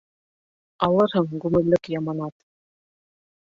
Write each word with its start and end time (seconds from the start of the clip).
Алырһың 0.87 1.29
ғүмерлек 1.45 1.93
яманат. 1.99 2.37